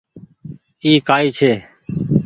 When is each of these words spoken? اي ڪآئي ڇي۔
اي 0.83 0.91
ڪآئي 1.07 1.27
ڇي۔ 1.37 1.51